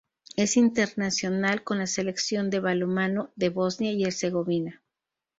Es 0.35 0.57
internacional 0.57 1.63
con 1.63 1.77
la 1.77 1.85
Selección 1.85 2.49
de 2.49 2.59
balonmano 2.59 3.29
de 3.35 3.49
Bosnia 3.49 3.91
y 3.91 4.03
Herzegovina. 4.03 4.81